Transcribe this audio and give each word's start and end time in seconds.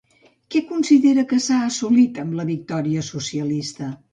Què 0.53 0.61
considera 0.69 1.25
que 1.33 1.39
s'ha 1.49 1.59
assolit 1.67 2.19
amb 2.25 2.35
la 2.41 2.49
victòria 2.51 3.07
socialista? 3.13 3.93